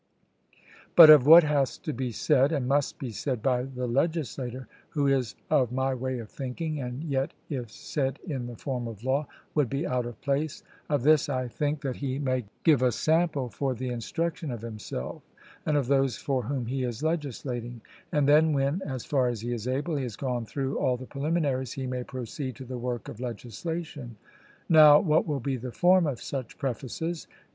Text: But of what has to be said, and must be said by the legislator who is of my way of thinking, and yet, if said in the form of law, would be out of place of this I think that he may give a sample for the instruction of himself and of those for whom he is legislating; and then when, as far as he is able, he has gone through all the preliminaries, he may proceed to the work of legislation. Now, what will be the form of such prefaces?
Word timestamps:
But 0.95 1.11
of 1.11 1.27
what 1.27 1.43
has 1.43 1.77
to 1.77 1.93
be 1.93 2.11
said, 2.11 2.51
and 2.51 2.67
must 2.67 2.97
be 2.97 3.11
said 3.11 3.43
by 3.43 3.61
the 3.61 3.85
legislator 3.85 4.67
who 4.89 5.05
is 5.05 5.35
of 5.51 5.71
my 5.71 5.93
way 5.93 6.17
of 6.17 6.27
thinking, 6.27 6.79
and 6.81 7.03
yet, 7.03 7.33
if 7.51 7.69
said 7.69 8.17
in 8.27 8.47
the 8.47 8.55
form 8.55 8.87
of 8.87 9.03
law, 9.03 9.27
would 9.53 9.69
be 9.69 9.85
out 9.85 10.07
of 10.07 10.19
place 10.21 10.63
of 10.89 11.03
this 11.03 11.29
I 11.29 11.47
think 11.47 11.81
that 11.81 11.97
he 11.97 12.17
may 12.17 12.45
give 12.63 12.81
a 12.81 12.91
sample 12.91 13.47
for 13.49 13.75
the 13.75 13.89
instruction 13.89 14.49
of 14.49 14.63
himself 14.63 15.21
and 15.67 15.77
of 15.77 15.85
those 15.85 16.17
for 16.17 16.41
whom 16.41 16.65
he 16.65 16.83
is 16.83 17.03
legislating; 17.03 17.81
and 18.11 18.27
then 18.27 18.53
when, 18.53 18.81
as 18.83 19.05
far 19.05 19.27
as 19.27 19.41
he 19.41 19.53
is 19.53 19.67
able, 19.67 19.97
he 19.97 20.01
has 20.01 20.15
gone 20.15 20.47
through 20.47 20.79
all 20.79 20.97
the 20.97 21.05
preliminaries, 21.05 21.73
he 21.73 21.85
may 21.85 22.03
proceed 22.03 22.55
to 22.55 22.65
the 22.65 22.79
work 22.79 23.07
of 23.07 23.19
legislation. 23.19 24.15
Now, 24.67 24.99
what 24.99 25.27
will 25.27 25.41
be 25.41 25.57
the 25.57 25.71
form 25.71 26.07
of 26.07 26.23
such 26.23 26.57
prefaces? 26.57 27.27